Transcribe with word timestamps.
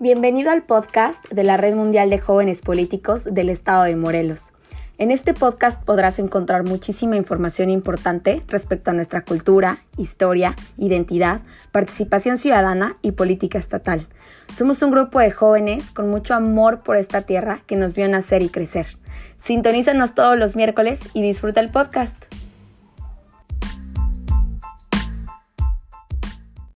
Bienvenido 0.00 0.52
al 0.52 0.62
podcast 0.62 1.28
de 1.28 1.42
la 1.42 1.56
Red 1.56 1.74
Mundial 1.74 2.08
de 2.08 2.20
Jóvenes 2.20 2.62
Políticos 2.62 3.24
del 3.24 3.48
Estado 3.48 3.82
de 3.82 3.96
Morelos. 3.96 4.52
En 4.96 5.10
este 5.10 5.34
podcast 5.34 5.82
podrás 5.82 6.20
encontrar 6.20 6.62
muchísima 6.62 7.16
información 7.16 7.68
importante 7.68 8.44
respecto 8.46 8.92
a 8.92 8.94
nuestra 8.94 9.24
cultura, 9.24 9.82
historia, 9.96 10.54
identidad, 10.76 11.40
participación 11.72 12.36
ciudadana 12.36 12.96
y 13.02 13.10
política 13.10 13.58
estatal. 13.58 14.06
Somos 14.56 14.80
un 14.82 14.92
grupo 14.92 15.18
de 15.18 15.32
jóvenes 15.32 15.90
con 15.90 16.08
mucho 16.08 16.32
amor 16.32 16.84
por 16.84 16.96
esta 16.96 17.22
tierra 17.22 17.62
que 17.66 17.74
nos 17.74 17.94
vio 17.94 18.06
nacer 18.06 18.42
y 18.42 18.50
crecer. 18.50 18.86
Sintonízanos 19.38 20.14
todos 20.14 20.38
los 20.38 20.54
miércoles 20.54 21.00
y 21.12 21.22
disfruta 21.22 21.58
el 21.58 21.70
podcast. 21.70 22.27